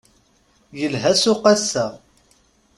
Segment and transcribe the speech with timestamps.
[0.79, 1.85] Yelha ssuq ass-a.